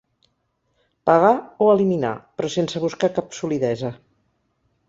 [1.09, 1.33] Pagar
[1.65, 3.93] o eliminar, però sense buscar cap solidesa.